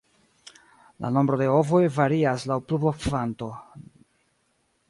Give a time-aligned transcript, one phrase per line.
[1.05, 3.55] La nombro de ovoj varias laŭ la pluvokvanto.